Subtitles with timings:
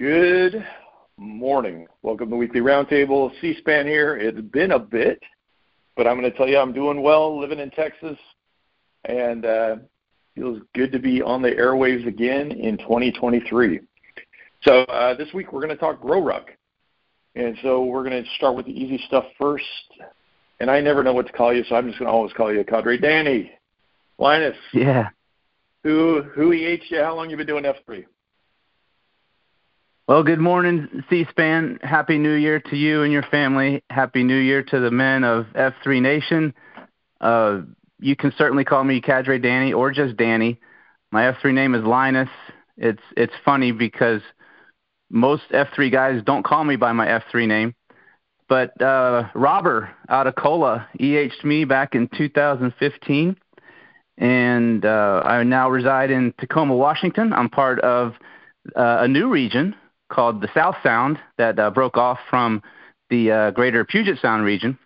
[0.00, 0.66] Good
[1.18, 1.86] morning.
[2.00, 3.30] Welcome to the Weekly Roundtable.
[3.42, 4.16] C-SPAN here.
[4.16, 5.22] It's been a bit,
[5.94, 8.16] but I'm going to tell you I'm doing well living in Texas,
[9.04, 9.76] and uh,
[10.34, 13.80] feels good to be on the airwaves again in 2023.
[14.62, 16.46] So uh, this week we're going to talk GrowRuck,
[17.34, 19.64] and so we're going to start with the easy stuff first.
[20.60, 22.50] And I never know what to call you, so I'm just going to always call
[22.50, 23.52] you Cadre Danny.
[24.16, 24.56] Linus.
[24.72, 25.10] Yeah.
[25.84, 27.02] Who who EH you?
[27.02, 28.06] How long you been doing F3?
[30.10, 31.78] Well, good morning, C-SPAN.
[31.82, 33.84] Happy New Year to you and your family.
[33.90, 36.52] Happy New Year to the men of F3 Nation.
[37.20, 37.60] Uh,
[38.00, 40.58] you can certainly call me Cadre Danny or just Danny.
[41.12, 42.28] My F3 name is Linus.
[42.76, 44.20] It's it's funny because
[45.10, 47.76] most F3 guys don't call me by my F3 name,
[48.48, 53.36] but uh, Robber out of Cola EH'd me back in 2015,
[54.18, 57.32] and uh, I now reside in Tacoma, Washington.
[57.32, 58.14] I'm part of
[58.74, 59.76] uh, a new region
[60.10, 62.62] called the South Sound that uh, broke off from
[63.08, 64.78] the uh, greater Puget Sound region.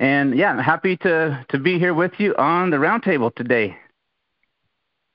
[0.00, 3.76] And yeah, I'm happy to, to be here with you on the roundtable today.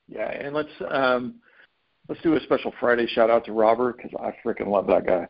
[0.08, 1.36] Yeah, and let's um,
[2.10, 5.28] let's do a special Friday shout out to Robert because I freaking love that guy.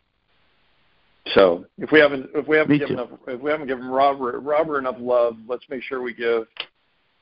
[1.36, 4.80] So if we haven't if we haven't given enough, if we haven't given Robert Robert
[4.80, 6.48] enough love, let's make sure we give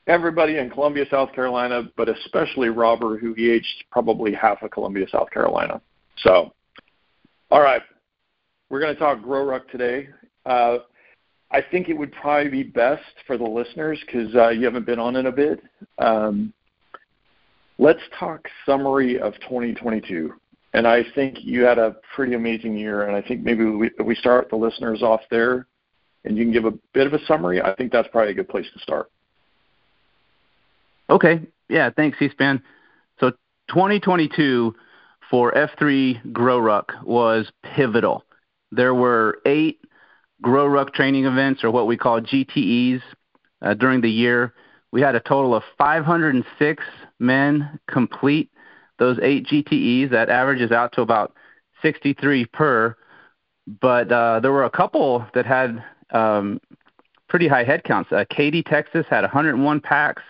[0.06, 5.30] everybody in Columbia, South Carolina, but especially Robert, who aged probably half of Columbia, South
[5.30, 5.82] Carolina.
[6.18, 6.52] So,
[7.50, 7.82] all right,
[8.68, 10.08] we're going to talk GrowRuck today.
[10.46, 10.78] Uh,
[11.50, 15.00] I think it would probably be best for the listeners because uh, you haven't been
[15.00, 15.60] on in a bit.
[15.98, 16.52] Um,
[17.78, 20.32] let's talk summary of 2022.
[20.72, 23.08] And I think you had a pretty amazing year.
[23.08, 25.66] And I think maybe we, we start the listeners off there
[26.24, 28.48] and you can give a bit of a summary, I think that's probably a good
[28.48, 29.10] place to start.
[31.08, 31.40] Okay.
[31.68, 31.90] Yeah.
[31.90, 32.62] Thanks, C-SPAN.
[33.18, 33.30] So
[33.68, 34.74] 2022
[35.30, 38.24] for F3 GrowRuck was pivotal.
[38.72, 39.80] There were eight
[40.42, 43.00] GrowRuck training events, or what we call GTEs,
[43.62, 44.54] uh, during the year.
[44.92, 46.84] We had a total of 506
[47.20, 48.50] men complete
[48.98, 50.10] those eight GTEs.
[50.10, 51.34] That averages out to about
[51.82, 52.96] 63 per.
[53.80, 56.60] But uh, there were a couple that had um,
[57.28, 58.12] pretty high headcounts.
[58.12, 60.22] Uh, Katy, Texas had 101 packs,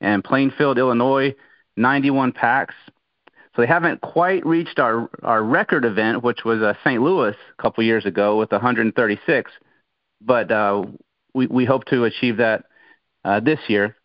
[0.00, 1.34] and Plainfield, Illinois,
[1.76, 2.74] 91 packs.
[3.60, 7.02] So they haven't quite reached our, our record event, which was uh, St.
[7.02, 9.50] Louis a couple years ago with 136,
[10.22, 10.84] but uh,
[11.34, 12.64] we, we hope to achieve that
[13.22, 13.96] uh, this year.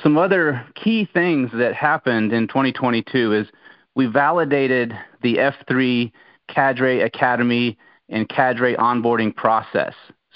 [0.00, 3.48] Some other key things that happened in 2022 is
[3.96, 6.12] we validated the F3
[6.46, 7.76] Cadre Academy
[8.08, 9.94] and Cadre onboarding process.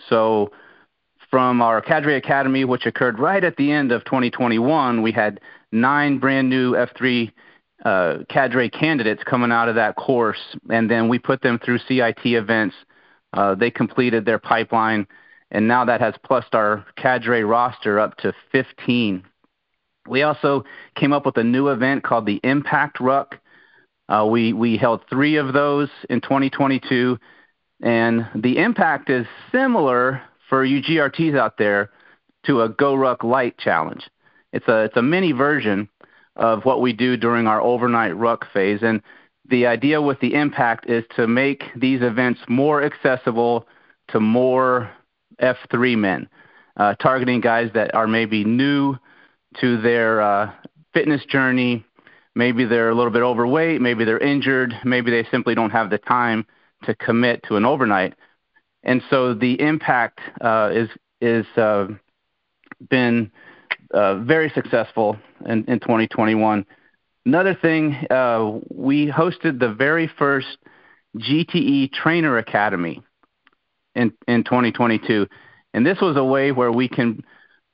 [0.08, 0.50] So
[1.30, 5.38] from our Cadre Academy, which occurred right at the end of 2021, we had
[5.70, 7.30] nine brand new F3
[7.84, 12.24] uh, cadre candidates coming out of that course, and then we put them through CIT
[12.24, 12.76] events.
[13.32, 15.06] Uh, they completed their pipeline,
[15.50, 19.24] and now that has plussed our cadre roster up to 15.
[20.08, 20.64] We also
[20.96, 23.38] came up with a new event called the Impact Ruck.
[24.08, 27.18] Uh, we we held three of those in 2022,
[27.82, 31.90] and the Impact is similar for you GRTs out there
[32.46, 34.08] to a Go Ruck Light challenge.
[34.52, 35.88] It's a it's a mini version
[36.36, 38.80] of what we do during our overnight ruck phase.
[38.82, 39.02] And
[39.48, 43.66] the idea with the impact is to make these events more accessible
[44.08, 44.90] to more
[45.40, 46.28] F3 men,
[46.76, 48.96] uh, targeting guys that are maybe new
[49.60, 50.52] to their uh,
[50.94, 51.84] fitness journey.
[52.34, 55.98] Maybe they're a little bit overweight, maybe they're injured, maybe they simply don't have the
[55.98, 56.46] time
[56.84, 58.14] to commit to an overnight.
[58.82, 60.88] And so the impact uh, is
[61.20, 61.86] is uh,
[62.88, 63.30] been
[63.92, 65.16] very successful
[65.46, 66.66] in, in 2021.
[67.24, 70.58] Another thing, uh, we hosted the very first
[71.16, 73.02] GTE Trainer Academy
[73.94, 75.26] in, in 2022.
[75.74, 77.24] And this was a way where we can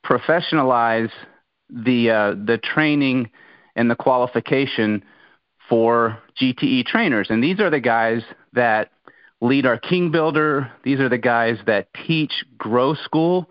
[0.05, 1.11] professionalize
[1.71, 3.31] the, uh, the training
[3.77, 5.05] and the qualification
[5.69, 7.29] for GTE trainers.
[7.31, 8.23] And these are the guys
[8.53, 8.91] that
[9.41, 10.71] lead our King Builder.
[10.83, 13.49] These are the guys that teach Grow School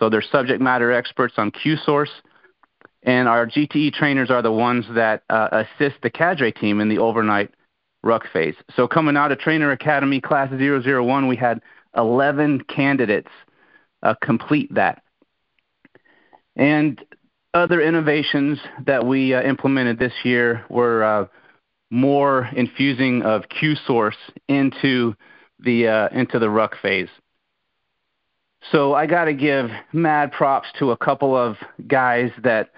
[0.00, 2.10] so they're subject matter experts on QSource.
[3.02, 6.98] And our GTE trainers are the ones that uh, assist the cadre team in the
[6.98, 7.54] overnight
[8.02, 8.56] ruck phase.
[8.74, 11.60] So coming out of Trainer Academy Class 001, we had
[11.96, 13.30] 11 candidates
[14.02, 15.02] uh, complete that.
[16.56, 17.02] And
[17.52, 21.26] other innovations that we uh, implemented this year were uh,
[21.90, 24.16] more infusing of QSource
[24.48, 25.14] into
[25.58, 27.08] the uh, into the ruck phase.
[28.70, 31.56] So I got to give mad props to a couple of
[31.86, 32.70] guys that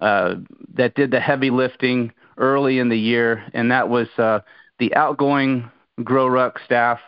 [0.00, 0.36] uh,
[0.74, 4.40] that did the heavy lifting early in the year, and that was uh,
[4.78, 5.70] the outgoing
[6.02, 6.98] Grow Ruck staff,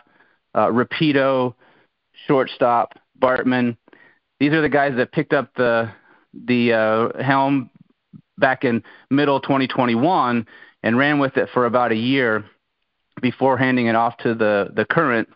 [0.53, 1.55] uh, Rapido,
[2.27, 3.77] shortstop, Bartman.
[4.39, 5.91] These are the guys that picked up the
[6.33, 7.69] the uh, helm
[8.37, 10.45] back in middle 2021
[10.83, 12.43] and ran with it for about a year
[13.21, 15.29] before handing it off to the the current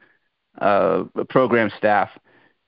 [0.59, 2.09] uh, program staff.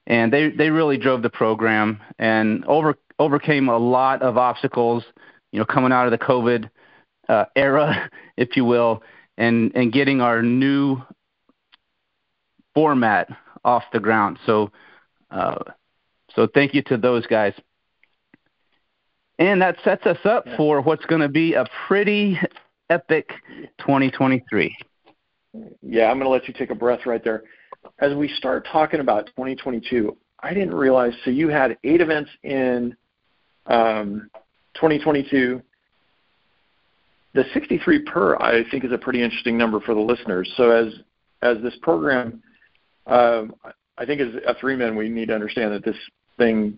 [0.07, 5.03] And they they really drove the program and over overcame a lot of obstacles.
[5.51, 6.69] You know, coming out of the COVID
[7.29, 9.03] uh, era, if you will,
[9.37, 11.01] and and getting our new
[12.73, 13.29] format
[13.63, 14.39] off the ground.
[14.45, 14.71] So,
[15.29, 15.63] uh,
[16.35, 17.53] so thank you to those guys.
[19.37, 22.39] And that sets us up for what's going to be a pretty
[22.89, 23.31] epic
[23.79, 24.75] 2023.
[25.81, 27.43] Yeah, I'm going to let you take a breath right there.
[27.99, 31.13] As we start talking about 2022, I didn't realize.
[31.23, 32.95] So you had eight events in
[33.67, 34.29] um,
[34.75, 35.61] 2022.
[37.33, 40.51] The 63 per, I think, is a pretty interesting number for the listeners.
[40.57, 40.93] So as
[41.41, 42.43] as this program,
[43.07, 43.55] um,
[43.97, 44.27] I think as
[44.57, 45.95] F3 men, we need to understand that this
[46.37, 46.77] thing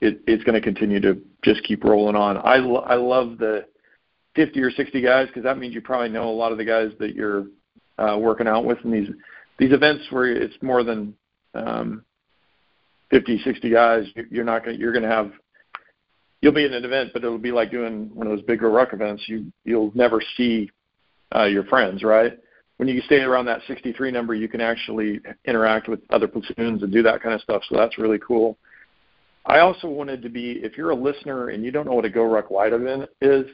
[0.00, 2.36] it, it's going to continue to just keep rolling on.
[2.36, 3.66] I, I love the
[4.34, 6.92] 50 or 60 guys because that means you probably know a lot of the guys
[7.00, 7.46] that you're
[7.98, 9.08] uh, working out with in these
[9.58, 11.14] these events where it's more than
[11.54, 12.04] um,
[13.10, 14.04] 50, 60 guys.
[14.30, 15.32] You're not gonna, you're going to have
[16.40, 18.92] you'll be in an event, but it'll be like doing one of those bigger ruck
[18.92, 19.24] events.
[19.26, 20.70] You you'll never see
[21.34, 22.38] uh, your friends, right?
[22.76, 26.92] When you stay around that 63 number, you can actually interact with other platoons and
[26.92, 27.62] do that kind of stuff.
[27.68, 28.56] So that's really cool.
[29.44, 32.10] I also wanted to be, if you're a listener and you don't know what a
[32.10, 33.46] Go Ruck light event is,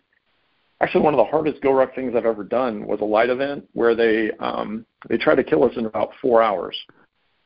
[0.85, 3.67] actually one of the hardest Go Ruck things I've ever done was a light event
[3.73, 6.77] where they um, they try to kill us in about four hours.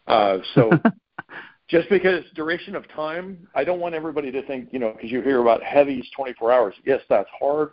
[0.08, 0.70] Uh, so
[1.68, 5.22] just because duration of time, I don't want everybody to think, you know, because you
[5.22, 6.74] hear about heavies 24 hours.
[6.84, 7.70] Yes, that's hard,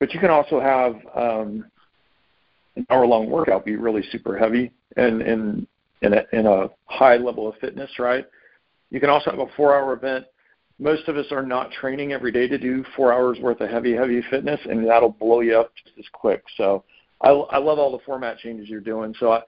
[0.00, 1.64] but you can also have um,
[2.74, 5.66] an hour-long workout be really super heavy and in
[6.02, 8.26] in a, in a high level of fitness, right?
[8.90, 10.24] You can also have a four hour event.
[10.80, 13.94] Most of us are not training every day to do four hours worth of heavy,
[13.94, 16.42] heavy fitness, and that'll blow you up just as quick.
[16.56, 16.84] So
[17.20, 19.14] I, I love all the format changes you're doing.
[19.20, 19.42] So I,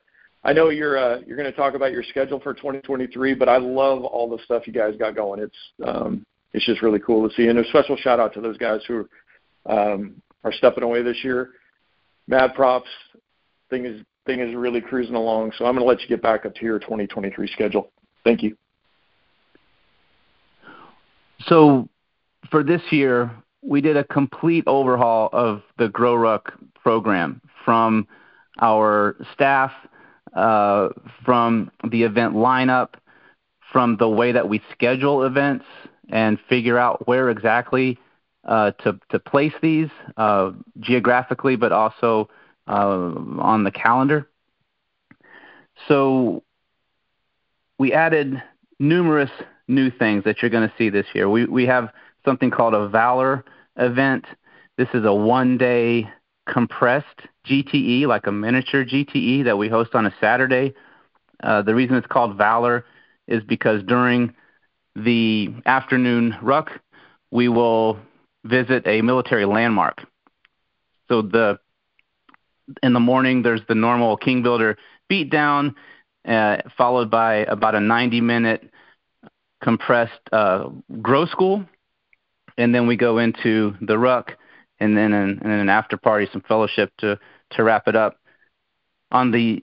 [0.45, 3.57] I know you're uh, you're going to talk about your schedule for 2023, but I
[3.57, 5.41] love all the stuff you guys got going.
[5.41, 5.57] It's
[5.87, 8.81] um, it's just really cool to see, and a special shout out to those guys
[8.87, 9.09] who
[9.65, 11.53] um, are stepping away this year.
[12.27, 12.91] Mad props.
[13.71, 15.53] Thing is thing is really cruising along.
[15.57, 17.91] So I'm going to let you get back up to your 2023 schedule.
[18.23, 18.57] Thank you.
[21.47, 21.89] So
[22.51, 23.31] for this year,
[23.63, 28.07] we did a complete overhaul of the Grow Ruck program from
[28.61, 29.73] our staff,
[30.35, 30.89] uh,
[31.25, 32.95] from the event lineup,
[33.73, 35.65] from the way that we schedule events
[36.09, 37.99] and figure out where exactly
[38.45, 40.51] uh, to, to place these uh,
[40.81, 42.29] geographically, but also
[42.69, 44.29] uh, on the calendar.
[45.89, 46.43] So
[47.79, 48.43] we added
[48.79, 49.31] numerous
[49.69, 51.29] new things that you're going to see this year.
[51.29, 51.91] We we have
[52.25, 53.45] something called a Valor
[53.77, 54.25] event.
[54.77, 56.09] This is a one-day
[56.49, 60.75] compressed GTE, like a miniature GTE that we host on a Saturday.
[61.43, 62.85] Uh, the reason it's called Valor
[63.27, 64.35] is because during
[64.95, 66.71] the afternoon ruck,
[67.31, 67.99] we will
[68.45, 70.03] visit a military landmark.
[71.09, 71.59] So the
[72.83, 74.79] in the morning, there's the normal King Builder
[75.11, 75.75] beatdown,
[76.27, 78.71] uh, followed by about a 90 minute
[79.63, 80.69] compressed uh,
[81.01, 81.65] grow school,
[82.59, 84.33] and then we go into the ruck,
[84.81, 87.19] and then an, and an after party, some fellowship to
[87.53, 88.17] to wrap it up.
[89.11, 89.63] On the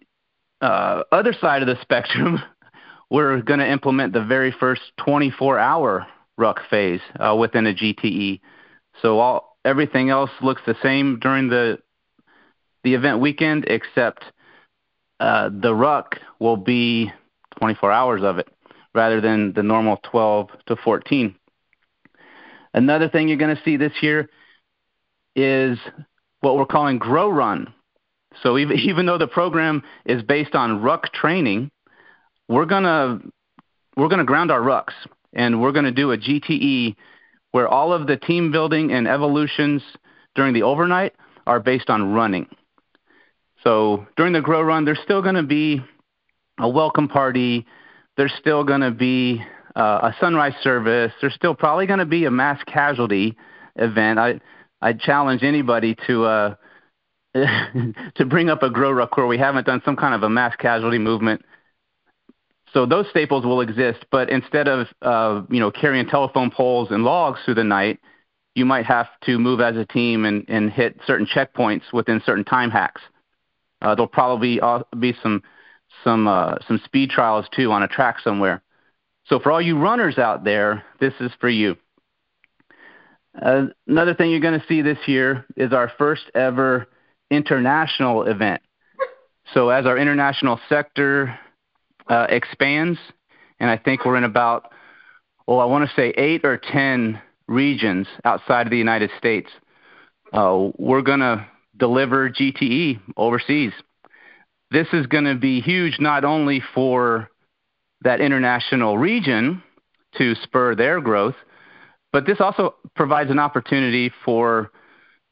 [0.61, 2.39] uh, other side of the spectrum,
[3.09, 8.39] we're going to implement the very first 24-hour ruck phase uh, within a GTE.
[9.01, 11.79] So all everything else looks the same during the
[12.83, 14.23] the event weekend, except
[15.19, 17.11] uh, the ruck will be
[17.57, 18.47] 24 hours of it
[18.93, 21.35] rather than the normal 12 to 14.
[22.73, 24.29] Another thing you're going to see this year
[25.35, 25.77] is
[26.41, 27.73] what we're calling Grow Run.
[28.43, 31.71] So even, even though the program is based on ruck training,
[32.47, 33.19] we're gonna
[33.95, 34.93] we're gonna ground our rucks
[35.33, 36.95] and we're gonna do a GTE
[37.51, 39.83] where all of the team building and evolutions
[40.35, 41.13] during the overnight
[41.45, 42.47] are based on running.
[43.63, 45.81] So during the grow run, there's still going to be
[46.59, 47.65] a welcome party.
[48.19, 49.41] There's still going to be
[49.77, 51.13] uh, a sunrise service.
[51.21, 53.37] There's still probably going to be a mass casualty
[53.77, 54.19] event.
[54.19, 54.41] I
[54.81, 56.55] I challenge anybody to uh,
[57.33, 60.53] to bring up a grow ruck where we haven't done some kind of a mass
[60.57, 61.45] casualty movement.
[62.73, 67.05] So those staples will exist, but instead of uh, you know carrying telephone poles and
[67.05, 68.01] logs through the night,
[68.53, 72.43] you might have to move as a team and, and hit certain checkpoints within certain
[72.43, 72.99] time hacks.
[73.81, 74.59] Uh, there'll probably
[74.99, 75.41] be some
[76.03, 78.61] some uh, some speed trials too on a track somewhere.
[79.25, 81.77] So for all you runners out there, this is for you.
[83.39, 86.87] Uh, another thing you're going to see this year is our first ever
[87.29, 88.61] international event.
[89.53, 91.37] So as our international sector
[92.07, 92.99] uh, expands,
[93.59, 94.71] and I think we're in about,
[95.47, 99.49] well, I want to say eight or ten regions outside of the United States,
[100.33, 101.45] uh, we're going to
[101.77, 103.73] deliver GTE overseas.
[104.71, 107.29] This is going to be huge not only for
[108.01, 109.63] that international region
[110.17, 111.35] to spur their growth,
[112.11, 114.71] but this also provides an opportunity for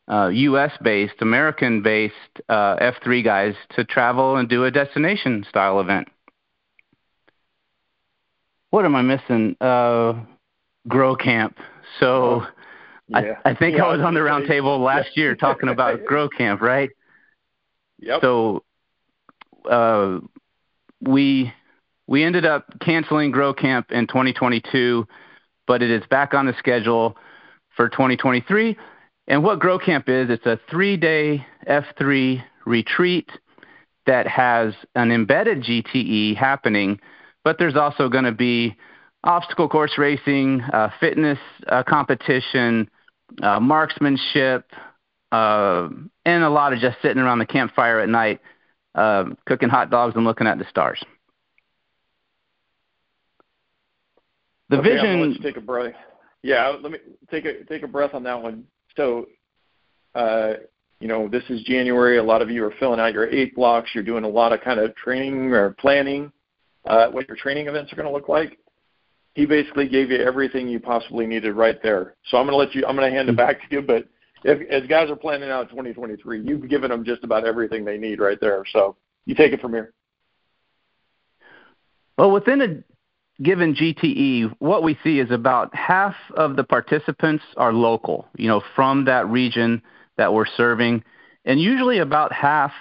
[0.09, 0.71] uh, U.S.
[0.81, 2.13] based, American based
[2.49, 6.07] uh, F3 guys to travel and do a destination style event.
[8.69, 9.55] What am I missing?
[9.59, 10.13] Uh,
[10.87, 11.57] Grow Camp.
[11.99, 12.43] So
[13.07, 13.35] yeah.
[13.45, 16.29] I, I think yeah, I was on the round table last year talking about Grow
[16.29, 16.89] Camp, right?
[17.99, 18.21] Yep.
[18.21, 18.63] So
[19.69, 20.19] uh,
[21.01, 21.53] we
[22.07, 25.07] we ended up canceling Grow Camp in 2022,
[25.67, 27.17] but it is back on the schedule
[27.75, 28.77] for 2023.
[29.27, 33.29] And what Grow Camp is, it's a three-day F3 retreat
[34.05, 36.99] that has an embedded GTE happening,
[37.43, 38.77] but there's also going to be
[39.25, 42.89] obstacle course racing, uh, fitness uh, competition,
[43.41, 44.71] uh, marksmanship,
[45.33, 45.89] uh,
[46.25, 48.39] and a lot of just sitting around the campfire at night,
[48.97, 51.01] uh, cooking hot dogs and looking at the stars.
[54.69, 55.29] The okay, vision.
[55.29, 55.93] Let's take a break.
[56.43, 56.99] Yeah, let me
[57.31, 58.65] take a take a breath on that one.
[58.95, 59.27] So,
[60.13, 60.53] uh,
[60.99, 62.17] you know, this is January.
[62.17, 63.91] A lot of you are filling out your eight blocks.
[63.93, 66.31] You're doing a lot of kind of training or planning
[66.85, 68.57] uh, what your training events are going to look like
[69.37, 72.15] he basically gave you everything you possibly needed right there.
[72.25, 72.83] So I'm going to let you.
[72.87, 73.83] I'm going to hand it back to you.
[73.83, 74.07] But
[74.43, 78.19] if as guys are planning out 2023, you've given them just about everything they need
[78.19, 78.63] right there.
[78.71, 79.93] So you take it from here.
[82.17, 87.73] Well, within a given GTE, what we see is about half of the participants are
[87.73, 89.81] local, you know, from that region
[90.17, 91.03] that we're serving,
[91.45, 92.71] and usually about half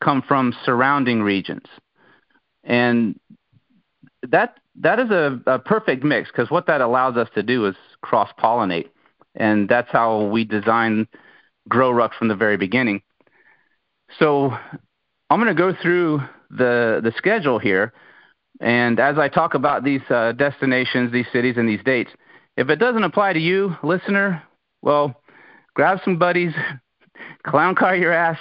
[0.00, 1.66] come from surrounding regions.
[2.62, 3.18] And
[4.28, 7.74] that that is a, a perfect mix because what that allows us to do is
[8.00, 8.88] cross pollinate,
[9.34, 11.08] and that's how we design
[11.68, 13.02] Grow Ruck from the very beginning.
[14.18, 14.50] So
[15.30, 17.92] I'm going to go through the the schedule here,
[18.60, 22.10] and as I talk about these uh, destinations, these cities, and these dates,
[22.56, 24.42] if it doesn't apply to you, listener,
[24.82, 25.20] well,
[25.74, 26.52] grab some buddies,
[27.46, 28.38] clown car your ass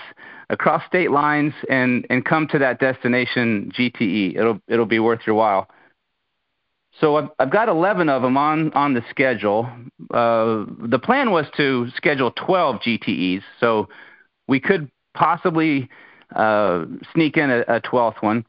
[0.50, 4.38] across state lines, and and come to that destination GTE.
[4.38, 5.68] It'll it'll be worth your while.
[7.00, 9.70] So I've, I've got 11 of them on, on the schedule.
[10.14, 13.90] Uh, the plan was to schedule 12 GTEs, so
[14.48, 15.90] we could possibly
[16.36, 18.46] uh, sneak in a, a 12th one.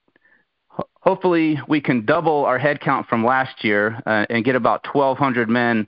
[0.68, 5.48] Ho- hopefully, we can double our headcount from last year uh, and get about 1,200
[5.48, 5.86] men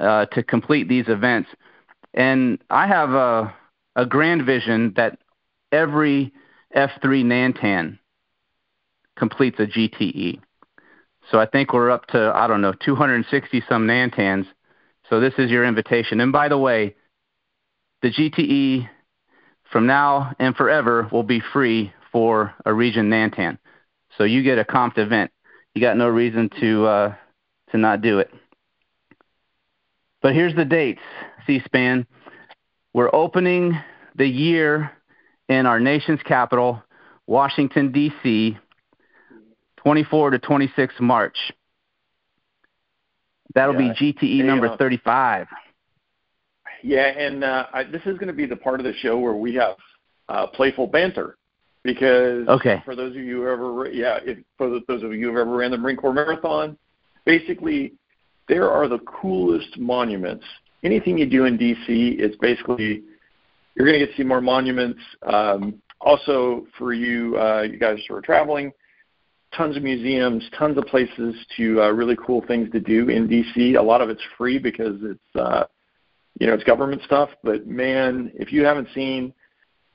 [0.00, 1.50] uh, to complete these events.
[2.14, 3.54] And I have a,
[3.96, 5.18] a grand vision that
[5.72, 6.32] every
[6.76, 7.98] F3 Nantan
[9.16, 10.40] completes a GTE.
[11.30, 14.46] So I think we're up to, I don't know, 260 some Nantans.
[15.08, 16.20] So this is your invitation.
[16.20, 16.96] And by the way,
[18.02, 18.88] the GTE
[19.70, 23.58] from now and forever will be free for a region Nantan.
[24.16, 25.30] So you get a comped event.
[25.74, 27.14] You got no reason to uh,
[27.72, 28.30] to not do it.
[30.22, 31.02] But here's the dates,
[31.46, 32.06] C-SPAN.
[32.92, 33.78] We're opening
[34.14, 34.92] the year
[35.48, 36.82] in our nation's capital,
[37.26, 38.56] Washington, D.C.,
[39.84, 41.36] 24 to 26 March.
[43.54, 43.92] That'll yeah.
[43.98, 45.46] be GTE number 35.
[46.82, 49.34] Yeah, and uh, I, this is going to be the part of the show where
[49.34, 49.76] we have
[50.28, 51.36] uh, playful banter
[51.82, 52.82] because okay.
[52.84, 55.56] for those of you who ever, yeah, if, for those of you who have ever
[55.56, 56.76] ran the Marine Corps Marathon,
[57.24, 57.92] basically
[58.48, 60.44] there are the coolest monuments.
[60.82, 63.02] Anything you do in DC, it's basically
[63.74, 65.00] you're going to get to see more monuments.
[65.26, 68.72] Um, also, for you, uh, you guys who are traveling,
[69.56, 73.78] tons of museums, tons of places to uh, really cool things to do in DC.
[73.78, 75.64] A lot of it's free because it's uh,
[76.38, 77.30] you know it's government stuff.
[77.42, 79.32] But man, if you haven't seen,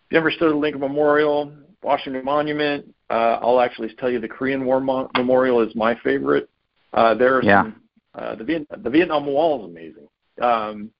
[0.05, 1.51] if you ever stood at Lincoln Memorial,
[1.83, 6.49] Washington Monument, uh, I'll actually tell you the Korean War Mo- Memorial is my favorite.
[6.93, 7.63] Uh, there are yeah.
[7.63, 7.81] some
[8.15, 10.07] uh, the Viet- the Vietnam Wall is amazing.
[10.41, 10.91] Um,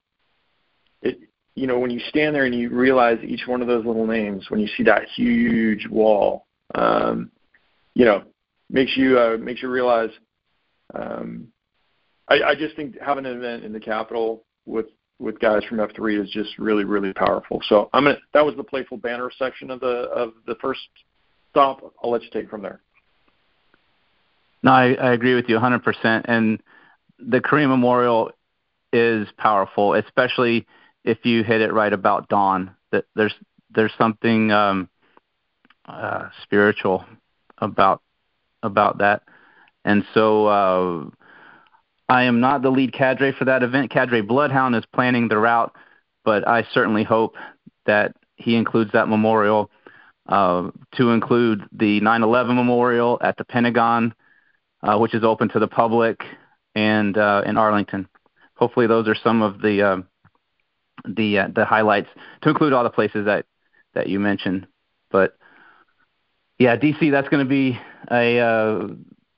[1.01, 1.20] it
[1.56, 4.50] you know when you stand there and you realize each one of those little names
[4.50, 6.46] when you see that huge wall.
[6.75, 7.32] Um,
[7.96, 8.24] you know,
[8.70, 10.12] makes you uh, makes you realize.
[10.94, 11.48] Um,
[12.28, 14.88] I, I just think having an event in the capital with
[15.20, 17.62] with guys from F3 is just really really powerful.
[17.68, 20.82] So I'm gonna that was the playful banner section of the of the first
[21.52, 21.94] stop.
[22.04, 22.82] I'll let you take from there.
[24.64, 26.26] No, I, I agree with you 100%.
[26.26, 26.62] And
[27.18, 28.32] the Korean Memorial
[28.92, 30.68] is powerful, especially
[31.06, 32.76] if you hit it right about dawn.
[32.92, 33.34] That there's
[33.74, 34.90] there's something um,
[35.86, 37.06] uh, spiritual
[37.60, 38.02] about
[38.63, 39.24] about that,
[39.86, 41.10] and so uh,
[42.10, 43.92] I am not the lead cadre for that event.
[43.92, 45.75] Cadre Bloodhound is planning the route,
[46.25, 47.36] but I certainly hope
[47.86, 49.70] that he includes that memorial
[50.28, 54.13] uh, to include the 9/11 memorial at the Pentagon,
[54.84, 56.24] uh, which is open to the public,
[56.75, 58.08] and uh, in Arlington.
[58.56, 59.98] Hopefully, those are some of the uh,
[61.08, 62.10] the uh, the highlights
[62.42, 63.46] to include all the places that
[63.94, 64.68] that you mentioned.
[65.12, 65.38] But
[66.58, 67.80] yeah, DC, that's going to be
[68.12, 68.88] a uh,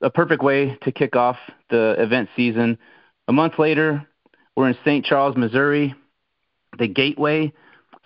[0.02, 1.36] a perfect way to kick off
[1.70, 2.78] the event season.
[3.28, 4.06] A month later,
[4.56, 5.04] we're in St.
[5.04, 5.94] Charles, Missouri,
[6.78, 7.52] the Gateway.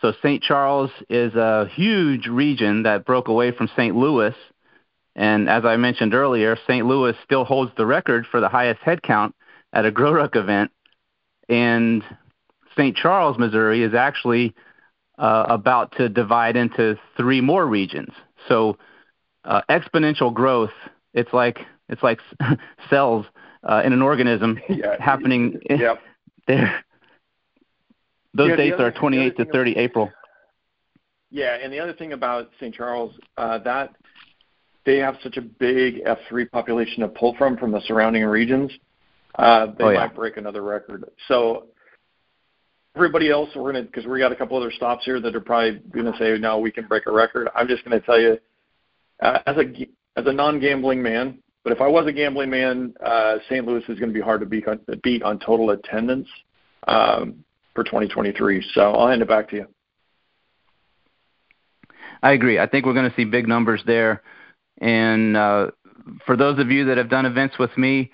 [0.03, 0.43] So St.
[0.43, 3.97] Charles is a huge region that broke away from St.
[3.97, 4.35] Louis.
[5.15, 6.87] And as I mentioned earlier, St.
[6.87, 9.35] Louis still holds the record for the highest head count
[9.73, 10.71] at a GrowRuck event.
[11.49, 12.03] And
[12.77, 12.95] St.
[12.95, 14.55] Charles, Missouri is actually
[15.19, 18.13] uh, about to divide into three more regions.
[18.49, 18.77] So
[19.47, 20.71] uh, exponential growth,
[21.15, 22.21] it's like it's like
[22.91, 23.27] cells
[23.63, 24.97] uh, in an organism yeah.
[25.01, 26.01] happening yep.
[26.47, 26.85] there.
[28.35, 30.13] Those yeah, dates are 28 to 30 of, April.
[31.31, 32.75] Yeah, and the other thing about St.
[32.75, 33.95] Charles, uh, that
[34.85, 38.71] they have such a big F3 population to pull from from the surrounding regions,
[39.39, 39.99] uh, they oh, yeah.
[40.01, 41.05] might break another record.
[41.29, 41.69] So
[42.95, 45.81] everybody else, we're gonna because we got a couple other stops here that are probably
[45.91, 47.49] gonna say no, we can break a record.
[47.55, 48.39] I'm just gonna tell you,
[49.21, 49.65] uh, as a
[50.19, 53.67] as a non-gambling man, but if I was a gambling man, uh, St.
[53.67, 56.29] Louis is going to be hard to beat on, beat on total attendance
[56.87, 57.45] um,
[57.75, 58.65] for 2023.
[58.73, 59.67] So I'll hand it back to you.
[62.23, 62.61] I agree.
[62.61, 64.23] I think we're going to see big numbers there.
[64.81, 65.73] And uh,
[66.25, 68.13] for those of you that have done events with me,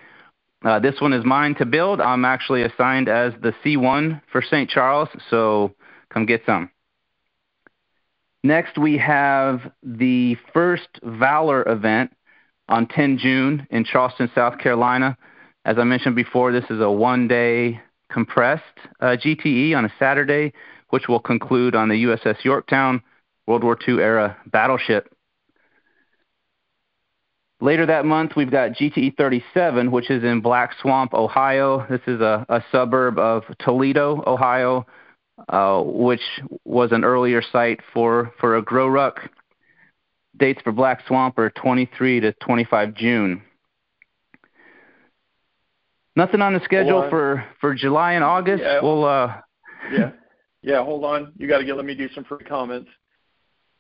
[0.64, 2.00] uh, this one is mine to build.
[2.00, 4.70] I'm actually assigned as the C1 for St.
[4.70, 5.74] Charles, so
[6.08, 6.70] come get some.
[8.44, 12.12] Next, we have the first Valor event
[12.68, 15.16] on 10 June in Charleston, South Carolina.
[15.64, 18.64] As I mentioned before, this is a one day compressed
[19.00, 20.52] uh, GTE on a Saturday,
[20.90, 23.02] which will conclude on the USS Yorktown,
[23.46, 25.14] World War II era battleship.
[27.60, 31.86] Later that month, we've got GTE 37, which is in Black Swamp, Ohio.
[31.88, 34.84] This is a, a suburb of Toledo, Ohio,
[35.48, 36.22] uh, which
[36.64, 39.28] was an earlier site for, for a GrowRuck
[40.36, 43.42] dates for Black Swamp are 23 to 25 June.
[46.14, 47.10] Nothing on the schedule on.
[47.10, 48.62] for for July and August.
[48.62, 48.80] Yeah.
[48.82, 49.36] We'll uh
[49.90, 50.10] Yeah.
[50.62, 51.32] Yeah, hold on.
[51.36, 52.88] You got to get let me do some free comments.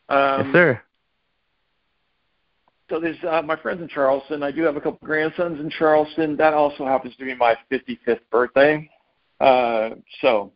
[0.08, 0.82] Um, yes, sir.
[2.90, 4.42] So there's uh, my friends in Charleston.
[4.42, 6.36] I do have a couple grandsons in Charleston.
[6.36, 8.90] That also happens to be my 55th birthday.
[9.40, 10.52] Uh, so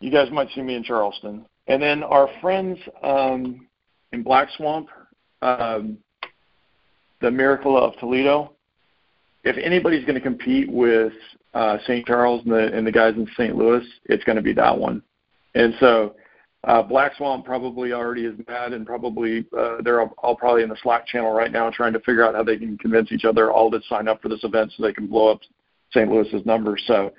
[0.00, 1.44] you guys might see me in Charleston.
[1.66, 3.66] And then our friends um,
[4.12, 4.88] in Black Swamp,
[5.42, 5.98] um,
[7.20, 8.52] the Miracle of Toledo.
[9.44, 11.12] If anybody's going to compete with
[11.54, 12.06] uh, St.
[12.06, 13.54] Charles and the, and the guys in St.
[13.56, 15.02] Louis, it's going to be that one.
[15.54, 16.14] And so
[16.64, 20.68] uh, Black Swamp probably already is mad, and probably uh, they're all, all probably in
[20.68, 23.50] the Slack channel right now trying to figure out how they can convince each other
[23.50, 25.40] all to sign up for this event so they can blow up
[25.92, 26.10] St.
[26.10, 26.82] Louis's numbers.
[26.86, 27.12] So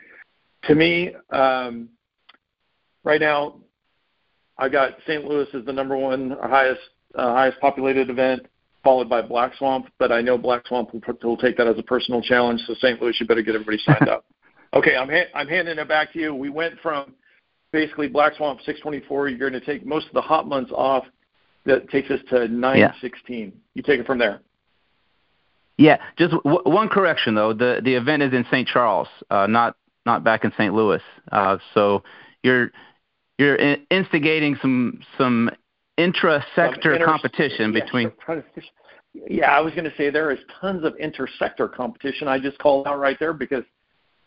[0.65, 1.89] to me, um,
[3.04, 3.56] right now,
[4.58, 5.26] I got St.
[5.26, 6.82] Louis as the number one highest
[7.16, 8.46] uh, highest populated event,
[8.84, 9.88] followed by Black Swamp.
[10.00, 12.62] But I know Black Swamp will, will take that as a personal challenge.
[12.68, 13.02] So St.
[13.02, 14.26] Louis, you better get everybody signed up.
[14.74, 16.34] Okay, I'm ha- I'm handing it back to you.
[16.34, 17.14] We went from
[17.74, 19.28] basically Black Swamp 624.
[19.28, 21.04] You're going to take most of the hot months off.
[21.66, 23.38] That takes us to 916.
[23.38, 23.52] Yeah.
[23.74, 24.40] You take it from there.
[25.78, 27.54] Yeah, just w- one correction though.
[27.54, 28.68] The the event is in St.
[28.68, 30.74] Charles, uh, not not back in St.
[30.74, 31.02] Louis.
[31.32, 32.04] Uh, so
[32.44, 32.72] you're
[33.41, 35.49] you're instigating some some
[35.97, 38.12] intra-sector inter- competition yeah, between.
[39.13, 42.27] Yeah, I was going to say there is tons of inter-sector competition.
[42.27, 43.63] I just called out right there because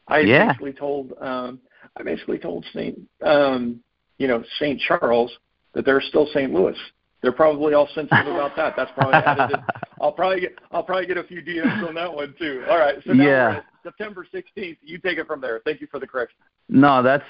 [0.09, 0.48] I yeah.
[0.48, 1.61] basically told um,
[1.96, 3.81] I basically told Saint um,
[4.18, 5.33] you know Saint Charles
[5.74, 6.53] that they're still St.
[6.53, 6.77] Louis.
[7.22, 8.74] They're probably all sensitive about that.
[8.77, 9.55] That's probably.
[10.00, 12.64] I'll probably get I'll probably get a few DMs on that one too.
[12.68, 13.61] All right, so now yeah.
[13.85, 14.77] September 16th.
[14.83, 15.61] You take it from there.
[15.64, 16.38] Thank you for the correction.
[16.68, 17.24] No, that's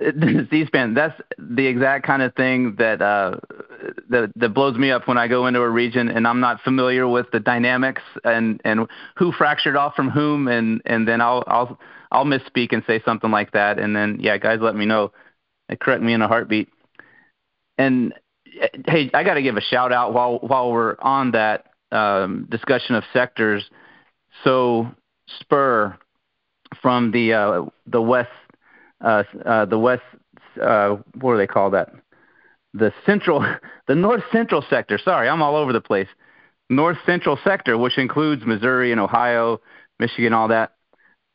[0.50, 3.36] C-SPAN, that's the exact kind of thing that uh,
[4.08, 7.06] that that blows me up when I go into a region and I'm not familiar
[7.06, 8.86] with the dynamics and and
[9.16, 11.78] who fractured off from whom, and and then I'll I'll
[12.10, 15.12] I'll misspeak and say something like that, and then yeah, guys, let me know.
[15.68, 16.68] They correct me in a heartbeat.
[17.76, 18.14] And
[18.86, 22.94] hey, I got to give a shout out while while we're on that um, discussion
[22.94, 23.68] of sectors.
[24.44, 24.90] So
[25.40, 25.96] Spur
[26.80, 28.30] from the uh, the west
[29.00, 30.02] uh, uh, the west
[30.60, 31.90] uh, what do they call that?
[32.74, 33.44] The central
[33.86, 34.98] the north central sector.
[34.98, 36.08] Sorry, I'm all over the place.
[36.68, 39.60] North central sector, which includes Missouri and Ohio,
[39.98, 40.74] Michigan, all that.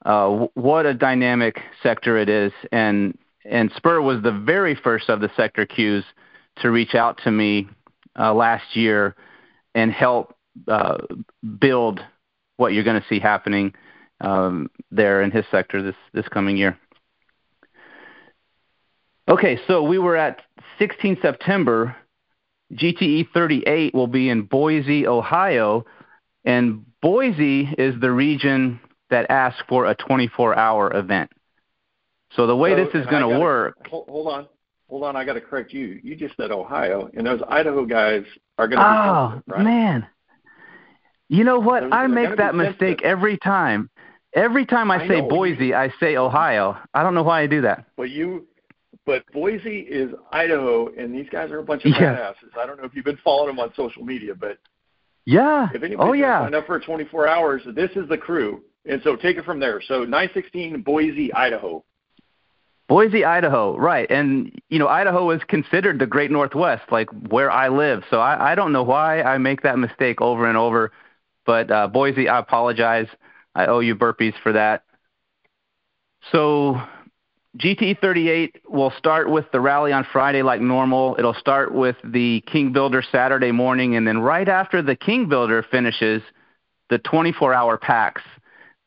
[0.06, 5.20] Uh, what a dynamic sector it is, and and Spur was the very first of
[5.20, 6.06] the sector cues
[6.58, 7.68] to reach out to me
[8.18, 9.16] uh, last year
[9.74, 10.36] and help
[10.68, 10.98] uh,
[11.60, 12.00] build
[12.58, 13.74] what you're going to see happening
[14.22, 16.78] um, there in his sector this this coming year.
[19.28, 20.42] Okay, so we were at
[20.80, 21.96] 16 September.
[22.74, 25.86] GTE 38 will be in Boise, Ohio,
[26.44, 31.32] and Boise is the region that asked for a 24-hour event.
[32.36, 33.88] So the way so, this is going to work.
[33.88, 34.48] Hold, on
[34.90, 36.00] hold on, I got to correct you.
[36.04, 38.24] You just said Ohio, and those Idaho guys
[38.58, 39.64] are going to be oh sensitive, right?
[39.64, 40.08] man.
[41.30, 41.82] You know what?
[41.82, 43.90] Those, I make that mistake every time.
[44.34, 45.30] Every time I, I say know.
[45.30, 46.78] Boise, I say Ohio.
[46.94, 47.86] I don't know why I do that.
[47.96, 48.48] But you,
[49.06, 52.16] but Boise is Idaho, and these guys are a bunch of yeah.
[52.16, 52.58] badasses.
[52.60, 54.58] I don't know if you've been following them on social media, but
[55.26, 55.70] yeah.
[55.74, 56.44] If anybody oh, yeah.
[56.44, 58.64] signed up for 24 hours, this is the crew.
[58.88, 59.82] And so take it from there.
[59.88, 61.84] So 916 Boise, Idaho.
[62.88, 64.10] Boise, Idaho, right.
[64.12, 68.04] And, you know, Idaho is considered the great Northwest, like where I live.
[68.12, 70.92] So I, I don't know why I make that mistake over and over.
[71.48, 73.08] But uh, Boise, I apologize.
[73.56, 74.84] I owe you burpees for that.
[76.32, 76.80] So
[77.58, 81.16] GT 38 will start with the rally on Friday like normal.
[81.18, 83.96] It'll start with the King Builder Saturday morning.
[83.96, 86.22] And then right after the King Builder finishes,
[86.90, 88.22] the 24 hour packs,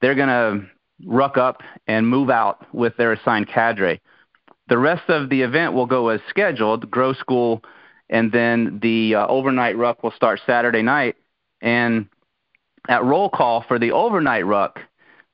[0.00, 0.66] they're going to
[1.06, 4.00] ruck up and move out with their assigned cadre.
[4.68, 7.62] The rest of the event will go as scheduled, grow school,
[8.10, 11.16] and then the uh, overnight ruck will start Saturday night.
[11.62, 12.08] And
[12.88, 14.80] at roll call for the overnight ruck,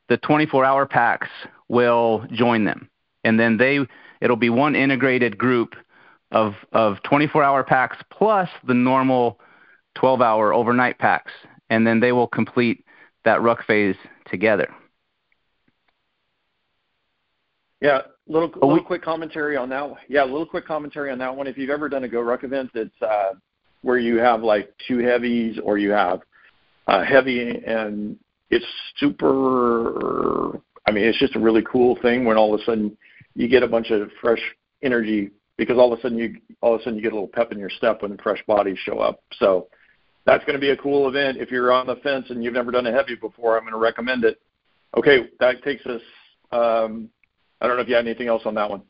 [0.08, 1.28] the 24-hour packs
[1.68, 2.88] will join them,
[3.24, 3.80] and then they
[4.20, 5.74] it'll be one integrated group
[6.30, 9.38] of of 24-hour packs plus the normal
[9.96, 11.32] 12-hour overnight packs,
[11.70, 12.84] and then they will complete
[13.24, 14.68] that ruck phase together.
[17.80, 19.88] Yeah, little little we, quick commentary on that.
[19.88, 19.98] One.
[20.08, 21.46] Yeah, a little quick commentary on that one.
[21.46, 23.34] If you've ever done a Go Ruck event that's uh,
[23.82, 26.20] where you have like two heavies or you have
[26.86, 28.18] uh, heavy and
[28.50, 28.64] it's
[28.96, 30.60] super.
[30.86, 32.96] I mean, it's just a really cool thing when all of a sudden
[33.34, 34.40] you get a bunch of fresh
[34.82, 37.28] energy because all of a sudden you all of a sudden you get a little
[37.28, 39.20] pep in your step when the fresh bodies show up.
[39.38, 39.68] So
[40.26, 41.38] that's going to be a cool event.
[41.38, 43.78] If you're on the fence and you've never done a heavy before, I'm going to
[43.78, 44.40] recommend it.
[44.96, 46.00] Okay, that takes us
[46.52, 47.10] um,
[47.60, 48.82] I don't know if you had anything else on that one.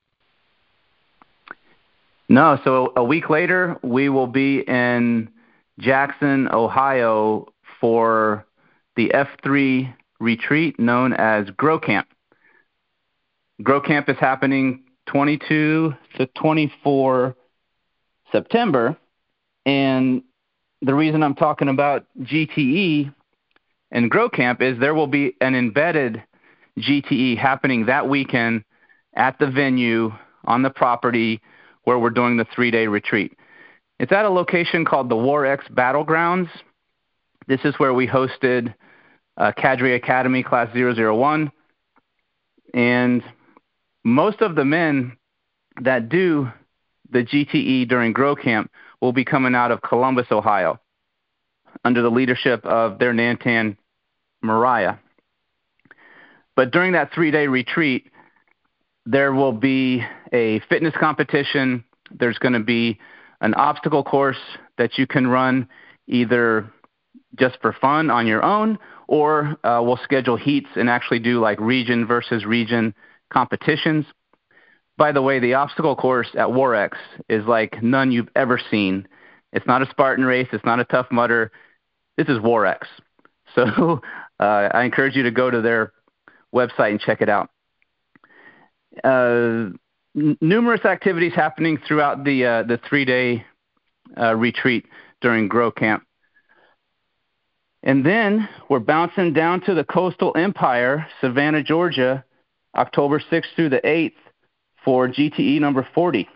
[2.28, 2.58] No.
[2.64, 5.30] So a week later, we will be in
[5.78, 7.46] Jackson, Ohio
[7.80, 8.46] for
[8.96, 12.08] the F3 retreat known as Grow Camp.
[13.62, 17.36] Grow Camp is happening 22 to 24
[18.32, 18.96] September.
[19.64, 20.22] And
[20.82, 23.14] the reason I'm talking about GTE
[23.90, 26.22] and Grow Camp is there will be an embedded
[26.78, 28.64] GTE happening that weekend
[29.14, 30.12] at the venue
[30.44, 31.40] on the property
[31.84, 33.38] where we're doing the three day retreat.
[34.00, 36.48] It's at a location called the WarX Battlegrounds.
[37.46, 38.74] This is where we hosted
[39.36, 41.52] uh, Cadre Academy Class 001.
[42.74, 43.22] And
[44.04, 45.16] most of the men
[45.80, 46.48] that do
[47.10, 50.80] the GTE during Grow Camp will be coming out of Columbus, Ohio,
[51.84, 53.76] under the leadership of their Nantan
[54.42, 54.96] Mariah.
[56.54, 58.10] But during that three day retreat,
[59.06, 61.84] there will be a fitness competition.
[62.10, 62.98] There's going to be
[63.40, 64.38] an obstacle course
[64.78, 65.68] that you can run
[66.06, 66.70] either
[67.38, 71.60] just for fun on your own, or uh, we'll schedule heats and actually do like
[71.60, 72.94] region versus region
[73.34, 74.06] competitions.
[74.96, 76.92] By the way, the obstacle course at WarX
[77.28, 79.08] is like none you've ever seen.
[79.52, 80.48] It's not a Spartan race.
[80.52, 81.50] It's not a Tough Mudder.
[82.16, 82.78] This is WarX.
[83.54, 84.00] So
[84.40, 85.92] uh, I encourage you to go to their
[86.52, 87.50] website and check it out.
[89.04, 89.70] Uh,
[90.16, 93.46] n- numerous activities happening throughout the uh, the three day
[94.20, 94.86] uh, retreat
[95.20, 96.02] during Grow Camp.
[97.84, 102.24] And then we're bouncing down to the coastal empire, Savannah, Georgia,
[102.74, 104.12] October 6th through the 8th
[104.84, 106.28] for GTE number 40.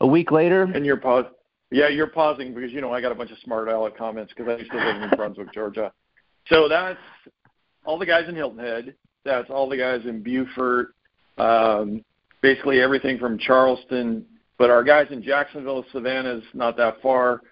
[0.00, 0.62] A week later.
[0.62, 1.00] And you're
[1.70, 4.52] yeah, you're pausing because you know I got a bunch of smart aleck comments because
[4.52, 5.92] I used to live in Brunswick, Georgia,
[6.48, 6.98] So that's
[7.84, 8.94] all the guys in Hilton Head.
[9.24, 10.94] That's all the guys in Beaufort.
[11.38, 12.04] Um,
[12.40, 14.24] basically everything from Charleston.
[14.58, 17.42] But our guys in Jacksonville, Savannah's not that far.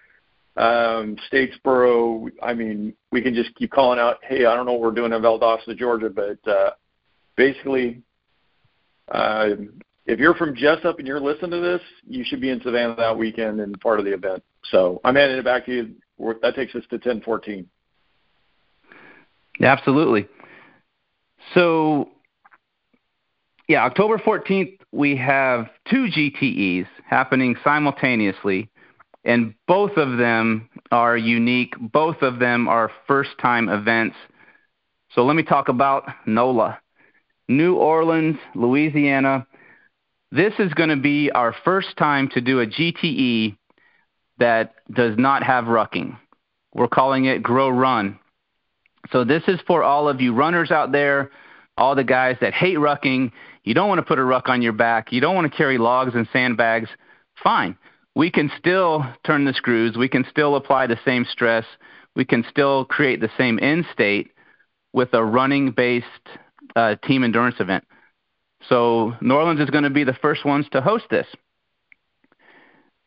[0.57, 2.29] Um, Statesboro.
[2.41, 4.17] I mean, we can just keep calling out.
[4.23, 6.71] Hey, I don't know what we're doing in Valdosta, Georgia, but uh,
[7.35, 8.01] basically,
[9.09, 9.49] uh,
[10.05, 13.17] if you're from Jesup and you're listening to this, you should be in Savannah that
[13.17, 14.43] weekend and part of the event.
[14.71, 15.95] So I'm handing it back to you.
[16.41, 17.67] That takes us to 1014.
[19.61, 20.27] Absolutely.
[21.53, 22.09] So,
[23.67, 28.69] yeah, October 14th, we have two GTEs happening simultaneously,
[29.25, 31.73] and both of them are unique.
[31.79, 34.15] Both of them are first time events.
[35.11, 36.79] So, let me talk about NOLA.
[37.47, 39.45] New Orleans, Louisiana.
[40.31, 43.57] This is going to be our first time to do a GTE
[44.39, 46.17] that does not have rucking.
[46.73, 48.19] We're calling it Grow Run.
[49.11, 51.31] So this is for all of you runners out there,
[51.77, 53.31] all the guys that hate rucking.
[53.63, 55.11] You don't want to put a ruck on your back.
[55.11, 56.89] You don't want to carry logs and sandbags.
[57.43, 57.77] Fine.
[58.15, 59.97] We can still turn the screws.
[59.97, 61.65] We can still apply the same stress.
[62.15, 64.31] We can still create the same end state
[64.93, 66.05] with a running based
[66.75, 67.83] uh, team endurance event.
[68.69, 71.27] So New Orleans is going to be the first ones to host this.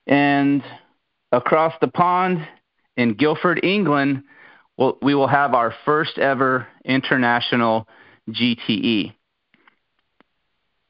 [0.07, 0.63] And
[1.33, 2.47] across the pond
[2.97, 4.25] in Guildford, England,
[4.77, 7.89] we'll, we will have our first ever international
[8.29, 9.15] GTE.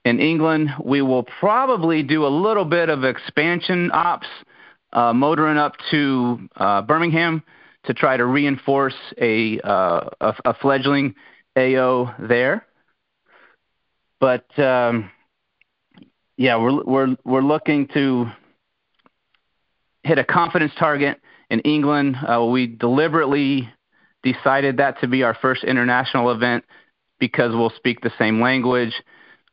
[0.08, 4.26] In England, we will probably do a little bit of expansion ops,
[4.94, 7.42] uh, motoring up to uh, Birmingham
[7.84, 11.14] to try to reinforce a, uh, a, a fledgling
[11.58, 12.64] AO there.
[14.18, 15.10] But um,
[16.38, 18.30] yeah, we're we're we're looking to
[20.04, 22.16] hit a confidence target in England.
[22.16, 23.68] Uh, we deliberately
[24.22, 26.64] decided that to be our first international event
[27.20, 28.94] because we'll speak the same language.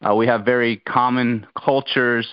[0.01, 2.27] Uh, we have very common cultures,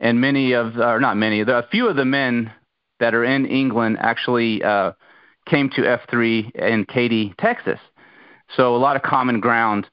[0.00, 2.52] and many of, or not many, a few of the men
[3.00, 4.92] that are in England actually uh,
[5.46, 7.78] came to F3 in Katy, Texas.
[8.56, 9.88] So a lot of common ground.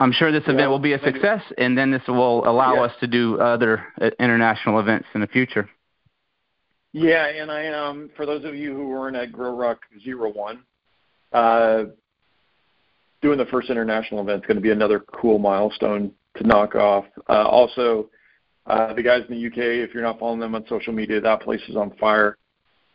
[0.00, 2.82] I'm sure this event yeah, will be a success, and then this will allow yeah.
[2.82, 5.68] us to do other uh, international events in the future.
[6.92, 10.62] Yeah, and I um for those of you who weren't at Grow Ruck Zero One,
[11.32, 11.84] uh,
[13.22, 17.04] doing the first international event is going to be another cool milestone to knock off.
[17.28, 18.08] Uh, also,
[18.66, 21.42] uh, the guys in the UK, if you're not following them on social media, that
[21.42, 22.36] place is on fire.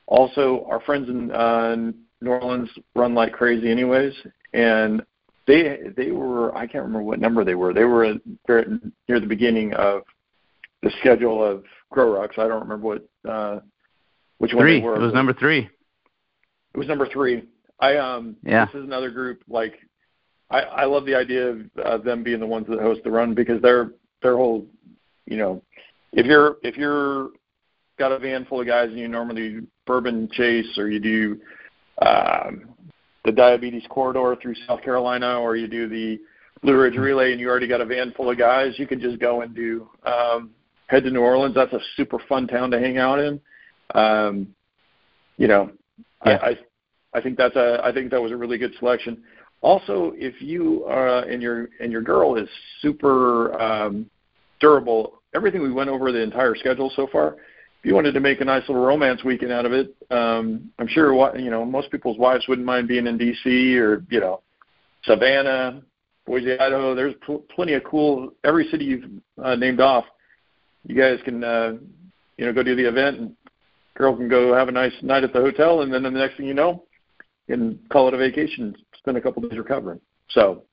[0.08, 1.76] Also, our friends in uh,
[2.22, 4.14] New Orleans run like crazy, anyways,
[4.54, 5.02] and
[5.48, 7.74] they they were I can't remember what number they were.
[7.74, 8.16] They were
[8.48, 10.04] near the beginning of
[10.82, 12.38] the schedule of Grow Rucks.
[12.38, 13.60] I don't remember what uh,
[14.38, 14.58] which three.
[14.58, 14.96] one they were.
[14.96, 15.70] It was number three.
[16.74, 17.44] It was number three.
[17.80, 18.36] I um.
[18.44, 18.66] Yeah.
[18.66, 19.74] This is another group like
[20.54, 23.34] I I love the idea of uh, them being the ones that host the run
[23.34, 24.66] because their their whole
[25.26, 25.62] you know
[26.14, 27.30] if you're if you're
[27.98, 31.40] got a van full of guys and you normally do bourbon chase or you do
[32.06, 32.70] um,
[33.26, 36.20] the diabetes corridor through South Carolina or you do the
[36.62, 39.20] Blue Ridge Relay and you already got a van full of guys, you can just
[39.20, 40.52] go and do um,
[40.88, 41.56] head to New Orleans.
[41.56, 43.40] That's a super fun town to hang out in.
[43.94, 44.48] Um,
[45.38, 45.72] you know,
[46.26, 46.38] yeah.
[46.42, 46.58] I, I
[47.16, 49.24] I think that's a I think that was a really good selection.
[49.64, 52.50] Also, if you uh, and your and your girl is
[52.82, 54.10] super um,
[54.60, 57.38] durable, everything we went over the entire schedule so far.
[57.80, 60.88] If you wanted to make a nice little romance weekend out of it, um, I'm
[60.90, 63.78] sure you know most people's wives wouldn't mind being in D.C.
[63.78, 64.42] or you know
[65.06, 65.82] Savannah,
[66.26, 66.94] Boise, Idaho.
[66.94, 68.34] There's pl- plenty of cool.
[68.44, 69.10] Every city you've
[69.42, 70.04] uh, named off,
[70.86, 71.74] you guys can uh,
[72.36, 73.36] you know go do the event and
[73.96, 76.48] girl can go have a nice night at the hotel, and then the next thing
[76.48, 76.84] you know,
[77.48, 80.00] can call it a vacation, spend a couple days recovering.
[80.30, 80.64] So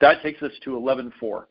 [0.00, 1.48] that takes us to eleven four.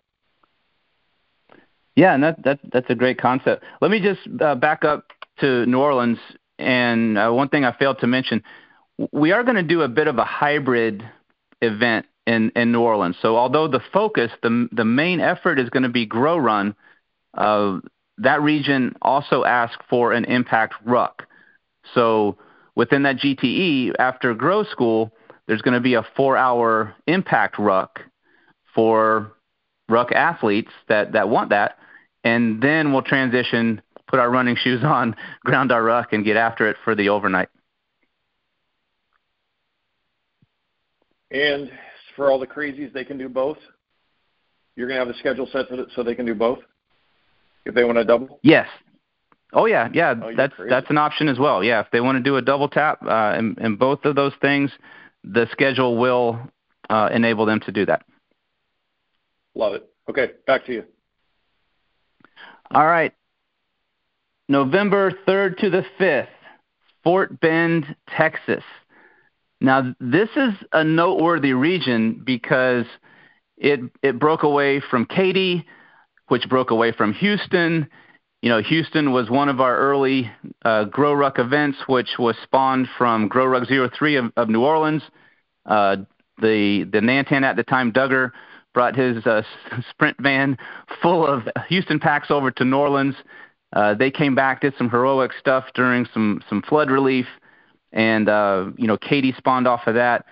[1.96, 3.63] Yeah, and that, that that's a great concept.
[3.82, 5.06] Let me just uh, back up
[5.39, 6.20] to New Orleans,
[6.60, 8.44] and uh, one thing I failed to mention,
[9.12, 11.04] we are going to do a bit of a hybrid
[11.62, 13.15] event in in New Orleans.
[13.22, 16.76] So although the focus, the the main effort is going to be Grow Run,
[17.34, 17.80] uh,
[18.18, 21.28] that region also asked for an impact ruck.
[21.94, 22.38] So
[22.76, 25.12] within that GTE, after Grow School,
[25.48, 28.02] there's going to be a four-hour impact ruck
[28.74, 29.34] for
[29.88, 31.78] ruck athletes that, that want that.
[32.24, 36.70] And then we'll transition, put our running shoes on, ground our ruck, and get after
[36.70, 37.50] it for the overnight.
[41.32, 41.72] And
[42.16, 43.58] for all the crazies, they can do both.
[44.76, 46.60] You're going to have the schedule set so they can do both
[47.66, 48.40] if they want to double?
[48.44, 48.68] Yes.
[49.56, 50.70] Oh yeah, yeah, oh, that's crazy.
[50.70, 51.63] that's an option as well.
[51.63, 54.34] Yeah, if they want to do a double tap uh, and, and both of those
[54.41, 54.70] things,
[55.24, 56.38] the schedule will
[56.89, 58.06] uh, enable them to do that.
[59.56, 59.89] Love it.
[60.10, 60.84] Okay, back to you.
[62.70, 63.13] All right.
[64.50, 66.28] November 3rd to the 5th,
[67.04, 68.63] Fort Bend, Texas.
[69.62, 72.86] Now, this is a noteworthy region because
[73.58, 75.65] it it broke away from Katy,
[76.28, 77.88] which broke away from Houston.
[78.45, 80.31] You know, Houston was one of our early
[80.63, 85.01] uh, Grow Ruck events, which was spawned from Grow Ruck 03 of, of New Orleans.
[85.65, 85.95] Uh,
[86.39, 88.34] the the Nantan at the time, Duggar,
[88.71, 89.41] brought his uh,
[89.89, 90.60] sprint van
[91.01, 93.15] full of Houston packs over to New Orleans.
[93.73, 97.25] Uh, they came back, did some heroic stuff during some some flood relief,
[97.93, 100.23] and uh, you know Katy spawned off of that.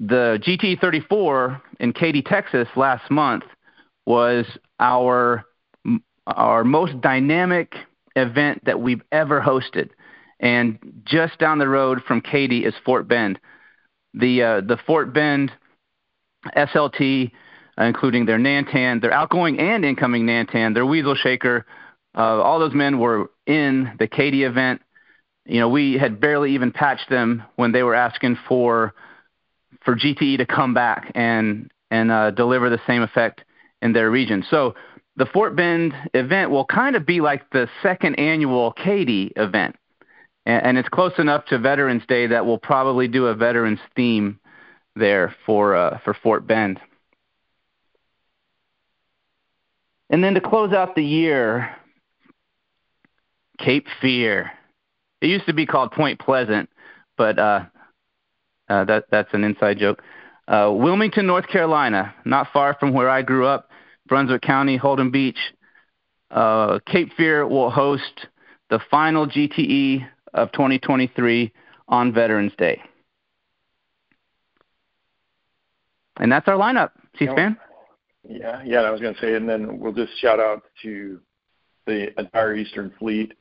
[0.00, 3.44] The GT34 in Katy, Texas, last month
[4.06, 4.44] was
[4.80, 5.44] our
[6.36, 7.74] our most dynamic
[8.16, 9.90] event that we've ever hosted.
[10.38, 13.38] And just down the road from Katy is Fort Bend.
[14.14, 15.52] The uh, the Fort Bend
[16.56, 17.30] SLT,
[17.78, 21.66] uh, including their Nantan, their outgoing and incoming Nantan, their Weasel Shaker,
[22.16, 24.82] uh, all those men were in the Katy event.
[25.44, 28.94] You know, we had barely even patched them when they were asking for
[29.84, 33.42] for GTE to come back and and uh, deliver the same effect
[33.82, 34.44] in their region.
[34.50, 34.74] So
[35.20, 39.76] the Fort Bend event will kind of be like the second annual Katy event.
[40.46, 44.40] And, and it's close enough to Veterans Day that we'll probably do a veterans theme
[44.96, 46.80] there for uh, for Fort Bend.
[50.08, 51.68] And then to close out the year,
[53.58, 54.50] Cape Fear.
[55.20, 56.70] It used to be called Point Pleasant,
[57.18, 57.64] but uh,
[58.70, 60.02] uh, that that's an inside joke.
[60.48, 63.69] Uh, Wilmington, North Carolina, not far from where I grew up,
[64.10, 65.38] Brunswick County, Holden Beach.
[66.30, 68.26] Uh, Cape Fear will host
[68.68, 71.52] the final GTE of 2023
[71.88, 72.82] on Veterans Day.
[76.18, 76.90] And that's our lineup.
[77.18, 77.56] C-SPAN?
[78.28, 81.20] Yeah, yeah, I was going to say, and then we'll just shout out to
[81.86, 83.32] the entire Eastern Fleet.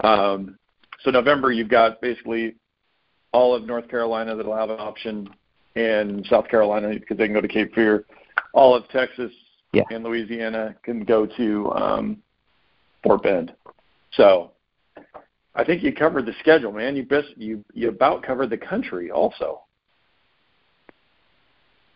[0.00, 0.58] Um,
[1.02, 2.56] so November, you've got basically
[3.32, 5.28] all of North Carolina that'll have an option,
[5.76, 8.04] and South Carolina because they can go to Cape Fear.
[8.52, 9.32] All of Texas
[9.72, 9.82] yeah.
[9.90, 12.22] and Louisiana can go to um,
[13.02, 13.54] Fort Bend.
[14.12, 14.52] So
[15.54, 16.96] I think you covered the schedule, man.
[16.96, 19.62] You best you you about covered the country also.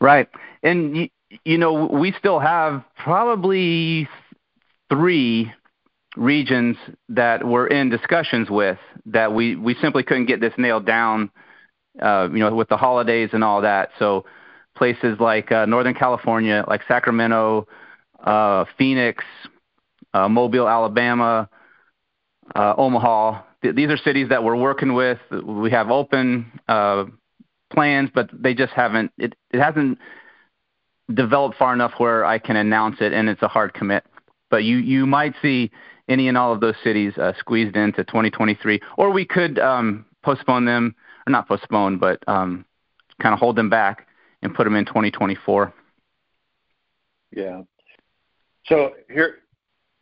[0.01, 0.29] Right,
[0.63, 1.09] and you,
[1.45, 4.09] you know we still have probably
[4.89, 5.53] three
[6.17, 6.77] regions
[7.09, 11.31] that we're in discussions with that we we simply couldn't get this nailed down.
[12.03, 13.91] Uh, you know, with the holidays and all that.
[14.01, 14.25] So
[14.75, 17.67] places like uh, Northern California, like Sacramento,
[18.23, 19.25] uh, Phoenix,
[20.13, 21.49] uh, Mobile, Alabama,
[22.55, 23.43] uh, Omaha.
[23.63, 25.19] Th- these are cities that we're working with.
[25.31, 27.05] We have open uh,
[27.73, 29.13] plans, but they just haven't.
[29.19, 29.99] It, it hasn't
[31.13, 34.05] developed far enough where I can announce it, and it's a hard commit.
[34.51, 35.71] But you you might see
[36.09, 40.67] any and all of those cities uh, squeezed into 2023, or we could um, postpone
[40.67, 40.95] them,
[41.27, 42.65] or not postpone, but um,
[43.21, 44.07] kind of hold them back
[44.45, 45.75] and put them in 2024.
[47.33, 47.63] Yeah.
[48.67, 49.39] So here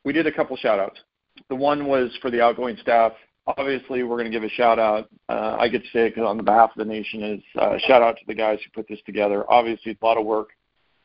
[0.05, 1.00] we did a couple shout outs.
[1.48, 3.12] The one was for the outgoing staff.
[3.46, 5.09] Obviously, we're going to give a shout out.
[5.28, 8.02] Uh, I get to say it on the behalf of the nation is uh, shout
[8.02, 9.50] out to the guys who put this together.
[9.50, 10.50] Obviously, a lot of work.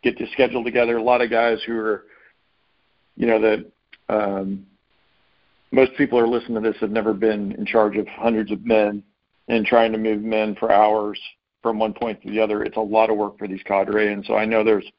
[0.03, 0.97] Get this schedule together.
[0.97, 2.03] A lot of guys who are,
[3.15, 3.71] you know, that
[4.09, 4.67] um,
[5.71, 9.03] most people are listening to this have never been in charge of hundreds of men
[9.47, 11.19] and trying to move men for hours
[11.61, 12.63] from one point to the other.
[12.63, 14.89] It's a lot of work for these cadre, and so I know there's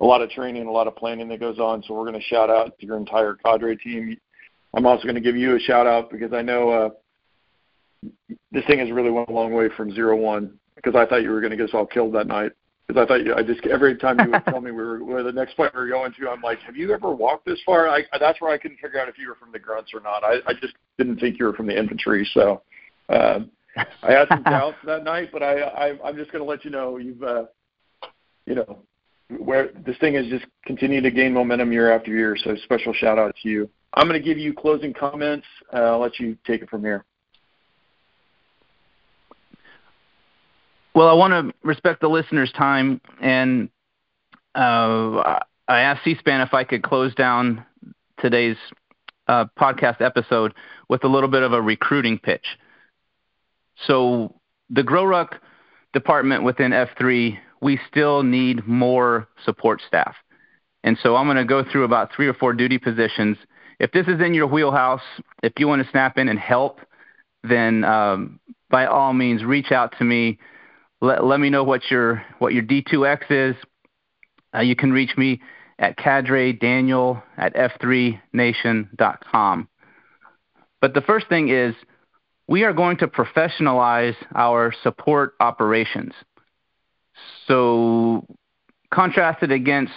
[0.00, 1.82] a lot of training, a lot of planning that goes on.
[1.82, 4.16] So we're going to shout out to your entire cadre team.
[4.74, 6.90] I'm also going to give you a shout out because I know uh,
[8.50, 10.58] this thing has really went a long way from zero one.
[10.76, 12.52] Because I thought you were going to get us all killed that night.
[12.86, 15.22] Because I thought you, I just every time you would tell me we were where
[15.22, 17.86] the next point we were going to, I'm like, have you ever walked this far?
[17.86, 20.24] I, that's where I couldn't figure out if you were from the grunts or not.
[20.24, 22.26] I, I just didn't think you were from the infantry.
[22.32, 22.62] So
[23.10, 23.40] uh,
[24.02, 26.70] I had some doubts that night, but I, I I'm just going to let you
[26.70, 27.44] know you've uh,
[28.46, 28.82] you know
[29.38, 32.36] where this thing has just continued to gain momentum year after year.
[32.42, 33.70] So special shout out to you.
[33.94, 35.46] I'm going to give you closing comments.
[35.72, 37.04] Uh, I'll let you take it from here.
[40.94, 43.68] Well, I want to respect the listeners' time, and
[44.56, 47.64] uh, I asked C-SPAN if I could close down
[48.18, 48.56] today's
[49.28, 50.52] uh, podcast episode
[50.88, 52.44] with a little bit of a recruiting pitch.
[53.86, 54.34] So
[54.68, 55.38] the GrowRuck
[55.92, 60.14] department within F3 we still need more support staff.
[60.82, 63.36] And so I'm going to go through about three or four duty positions
[63.80, 65.02] if this is in your wheelhouse,
[65.42, 66.80] if you want to snap in and help,
[67.42, 70.38] then um, by all means reach out to me.
[71.00, 73.56] Let, let me know what your what your D2X is.
[74.54, 75.40] Uh, you can reach me
[75.78, 79.68] at cadre daniel at f3nation.com.
[80.82, 81.74] But the first thing is
[82.50, 86.12] we are going to professionalize our support operations.
[87.46, 88.26] So,
[88.92, 89.92] contrasted against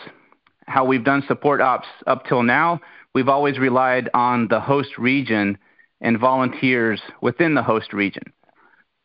[0.67, 2.79] how we've done support ops up till now,
[3.15, 5.57] we've always relied on the host region
[5.99, 8.31] and volunteers within the host region.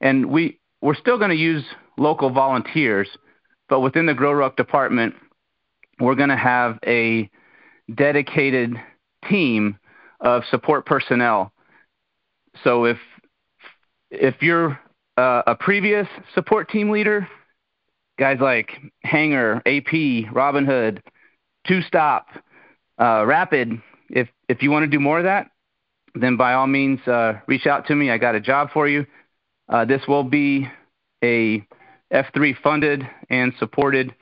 [0.03, 1.64] And we, we're still going to use
[1.96, 3.09] local volunteers,
[3.70, 5.14] but within the Grow Ruck department,
[5.99, 7.30] we're going to have a
[7.94, 8.74] dedicated
[9.26, 9.78] team
[10.20, 11.51] of support personnel.
[12.62, 12.99] So if
[14.11, 14.79] if you're
[15.17, 17.29] uh, a previous support team leader,
[18.19, 18.71] guys like
[19.03, 21.03] Hanger, AP, Robin Hood,
[21.67, 22.27] Two Stop,
[23.01, 23.81] uh, Rapid,
[24.11, 25.51] if if you want to do more of that,
[26.15, 28.11] then by all means uh, reach out to me.
[28.11, 29.07] I got a job for you.
[29.69, 30.67] Uh, this will be
[31.23, 31.67] a
[32.13, 34.15] F3 funded and supported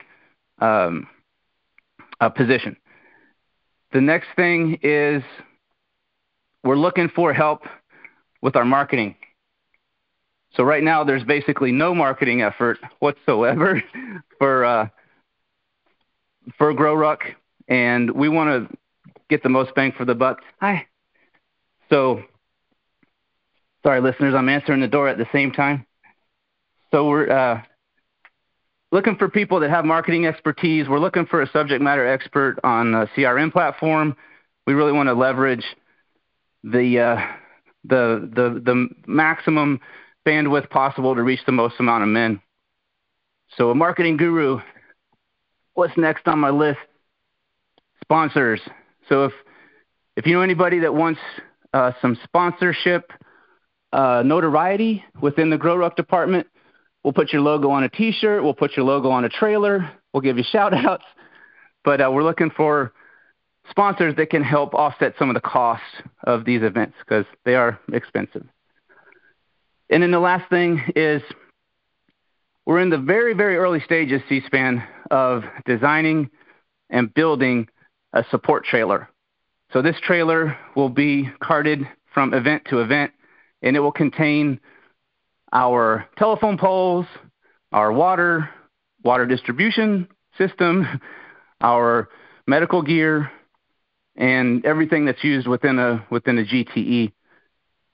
[0.59, 1.07] um,
[2.35, 2.75] position.
[3.93, 5.23] The next thing is
[6.63, 7.61] we're looking for help
[8.41, 9.15] with our marketing.
[10.57, 13.81] So right now there's basically no marketing effort whatsoever
[14.39, 14.87] for uh,
[16.57, 17.19] for GrowRuck,
[17.67, 18.77] and we want to
[19.29, 20.41] get the most bang for the buck.
[20.59, 20.87] Hi.
[21.89, 22.23] So
[23.83, 25.85] sorry, listeners, I'm answering the door at the same time.
[26.91, 27.61] So we're uh,
[28.91, 30.89] looking for people that have marketing expertise.
[30.89, 34.15] We're looking for a subject matter expert on a CRM platform.
[34.65, 35.65] We really want to leverage
[36.63, 37.27] the uh,
[37.83, 39.81] the the the maximum
[40.27, 42.41] bandwidth possible to reach the most amount of men.
[43.55, 44.59] So a marketing guru.
[45.73, 46.79] What's next on my list?
[48.01, 48.61] Sponsors.
[49.09, 49.33] So if
[50.15, 51.21] if you know anybody that wants
[51.73, 53.11] uh, some sponsorship
[53.93, 56.47] uh, notoriety within the Grow Ruck department,
[57.07, 58.43] We'll put your logo on a T-shirt.
[58.43, 59.89] We'll put your logo on a trailer.
[60.13, 61.05] We'll give you shout outs.
[61.85, 62.91] But uh, we're looking for
[63.69, 65.85] sponsors that can help offset some of the costs
[66.25, 68.45] of these events because they are expensive.
[69.89, 71.21] And then the last thing is
[72.65, 76.29] we're in the very, very early stages, C-SPAN, of designing
[76.89, 77.67] and building
[78.13, 79.09] a support trailer.
[79.71, 83.11] So this trailer will be carted from event to event,
[83.61, 84.59] and it will contain
[85.53, 87.05] our telephone poles,
[87.71, 88.49] our water,
[89.03, 90.07] water distribution
[90.37, 90.85] system,
[91.61, 92.09] our
[92.47, 93.31] medical gear,
[94.15, 97.11] and everything that's used within a within a GTE.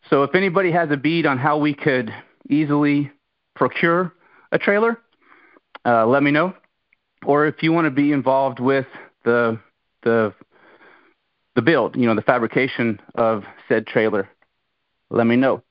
[0.10, 2.14] So if anybody has a bead on how we could
[2.50, 3.12] easily
[3.56, 4.14] procure
[4.52, 5.00] a trailer,
[5.86, 6.54] uh, let me know.
[7.26, 8.86] Or if you want to be involved with
[9.24, 9.60] the
[10.04, 10.34] the
[11.56, 14.28] the build, you know, the fabrication of said trailer,
[15.10, 15.64] let me know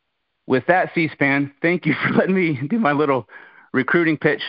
[0.47, 3.28] with that, C-SPAN, thank you for letting me do my little
[3.72, 4.43] recruiting pitch.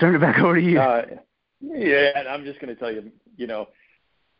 [0.00, 0.80] Turn it back over to you.
[0.80, 1.02] Uh,
[1.60, 3.68] yeah, and I'm just going to tell you, you know,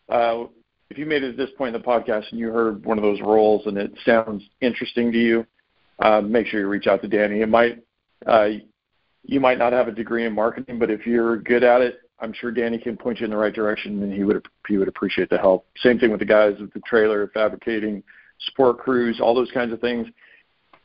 [0.08, 0.44] uh,
[0.90, 3.02] if you made it at this point in the podcast and you heard one of
[3.02, 5.46] those roles and it sounds interesting to you,
[6.00, 7.40] uh, make sure you reach out to Danny.
[7.40, 7.82] It might,
[8.26, 8.48] uh,
[9.22, 12.32] you might not have a degree in marketing, but if you're good at it, I'm
[12.32, 15.30] sure Danny can point you in the right direction, and he would he would appreciate
[15.30, 15.66] the help.
[15.78, 18.02] Same thing with the guys with the trailer fabricating,
[18.48, 20.06] sport crews, all those kinds of things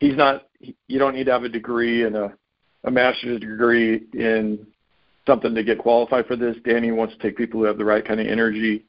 [0.00, 0.48] he's not.
[0.60, 2.32] You don't need to have a degree and a
[2.84, 4.64] a master's degree in
[5.26, 6.56] something to get qualified for this.
[6.64, 8.84] Danny wants to take people who have the right kind of energy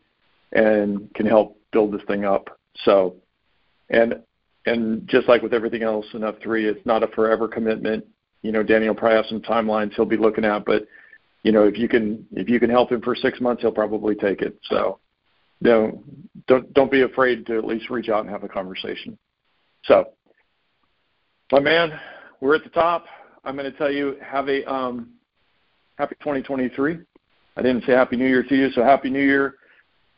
[0.52, 2.60] and can help build this thing up.
[2.84, 3.16] So,
[3.89, 4.22] and
[4.66, 8.06] and just like with everything else in F3, it's not a forever commitment.
[8.41, 10.86] You know, Danny will probably have some timelines he'll be looking at, but
[11.43, 14.16] you know, if you can if you can help him for six months, he'll probably
[14.16, 14.60] take it.
[14.64, 15.00] So,
[15.64, 19.18] don't don't don't be afraid to at least reach out and have a conversation.
[19.84, 20.10] So,
[21.52, 21.98] my man,
[22.41, 23.06] we're at the top.
[23.43, 25.12] I'm going to tell you, have a um,
[25.98, 27.00] happy 2023.
[27.56, 29.56] I didn't say Happy New Year to you, so Happy New Year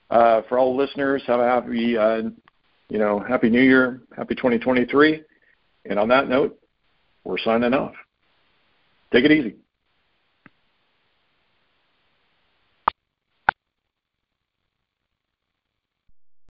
[0.10, 1.24] uh, for all listeners.
[1.28, 2.22] Have a happy, uh,
[2.90, 5.24] you know, Happy New Year, Happy 2023.
[5.86, 6.60] And on that note,
[7.24, 7.94] we're signing off.
[9.12, 9.56] Take it easy.